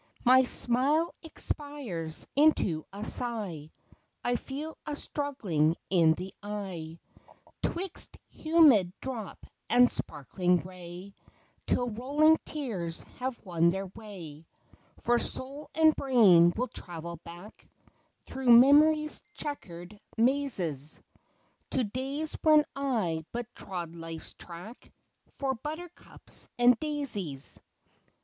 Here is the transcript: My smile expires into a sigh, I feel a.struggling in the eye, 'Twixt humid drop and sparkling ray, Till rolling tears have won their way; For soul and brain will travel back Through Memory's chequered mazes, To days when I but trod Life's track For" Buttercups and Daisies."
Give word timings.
My 0.25 0.45
smile 0.45 1.13
expires 1.21 2.25
into 2.35 2.85
a 2.91 3.05
sigh, 3.05 3.69
I 4.23 4.35
feel 4.35 4.75
a.struggling 4.87 5.75
in 5.91 6.15
the 6.15 6.33
eye, 6.41 6.97
'Twixt 7.61 8.17
humid 8.27 8.91
drop 8.99 9.45
and 9.69 9.91
sparkling 9.91 10.57
ray, 10.63 11.13
Till 11.67 11.87
rolling 11.91 12.39
tears 12.45 13.03
have 13.19 13.39
won 13.45 13.69
their 13.69 13.85
way; 13.85 14.47
For 15.03 15.19
soul 15.19 15.69
and 15.75 15.95
brain 15.95 16.51
will 16.57 16.69
travel 16.69 17.17
back 17.17 17.69
Through 18.25 18.57
Memory's 18.57 19.21
chequered 19.35 19.99
mazes, 20.17 20.99
To 21.69 21.83
days 21.83 22.35
when 22.41 22.65
I 22.75 23.23
but 23.31 23.53
trod 23.53 23.93
Life's 23.95 24.33
track 24.33 24.91
For" 25.29 25.53
Buttercups 25.63 26.49
and 26.57 26.79
Daisies." 26.79 27.59